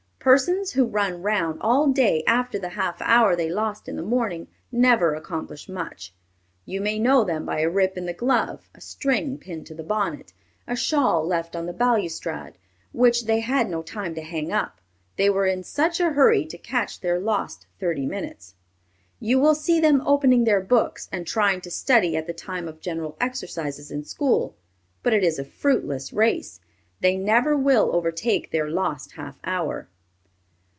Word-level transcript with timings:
Persons 0.23 0.73
who 0.73 0.85
run 0.85 1.23
round 1.23 1.59
all 1.61 1.87
day 1.87 2.23
after 2.27 2.59
the 2.59 2.69
half 2.69 3.01
hour 3.01 3.35
they 3.35 3.49
lost 3.49 3.89
in 3.89 3.95
the 3.95 4.03
morning 4.03 4.47
never 4.71 5.15
accomplish 5.15 5.67
much. 5.67 6.13
You 6.63 6.79
may 6.79 6.99
know 6.99 7.23
them 7.23 7.43
by 7.43 7.61
a 7.61 7.69
rip 7.71 7.97
in 7.97 8.05
the 8.05 8.13
glove, 8.13 8.69
a 8.75 8.81
string 8.81 9.39
pinned 9.39 9.65
to 9.65 9.73
the 9.73 9.81
bonnet, 9.81 10.31
a 10.67 10.75
shawl 10.75 11.25
left 11.25 11.55
on 11.55 11.65
the 11.65 11.73
balustrade, 11.73 12.59
which 12.91 13.25
they 13.25 13.39
had 13.39 13.67
no 13.67 13.81
time 13.81 14.13
to 14.13 14.21
hang 14.21 14.51
up, 14.53 14.79
they 15.15 15.27
were 15.27 15.47
in 15.47 15.63
such 15.63 15.99
a 15.99 16.11
hurry 16.11 16.45
to 16.45 16.57
catch 16.59 16.99
their 16.99 17.19
lost 17.19 17.65
thirty 17.79 18.05
minutes. 18.05 18.53
You 19.19 19.39
will 19.39 19.55
see 19.55 19.79
them 19.79 20.03
opening 20.05 20.43
their 20.43 20.61
books 20.61 21.09
and 21.11 21.25
trying 21.25 21.61
to 21.61 21.71
study 21.71 22.15
at 22.15 22.27
the 22.27 22.31
time 22.33 22.67
of 22.67 22.79
general 22.79 23.17
exercises 23.19 23.89
in 23.89 24.03
school; 24.03 24.55
but 25.01 25.13
it 25.15 25.23
is 25.23 25.39
a 25.39 25.43
fruitless 25.43 26.13
race; 26.13 26.59
they 26.99 27.17
never 27.17 27.57
will 27.57 27.89
overtake 27.95 28.51
their 28.51 28.69
lost 28.69 29.13
half 29.13 29.39
hour. 29.45 29.87